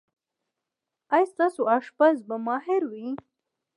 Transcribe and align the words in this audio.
ایا 1.13 1.25
ستاسو 1.33 1.61
اشپز 1.75 2.15
به 2.27 2.35
ماهر 2.45 2.81
وي؟ 2.91 3.07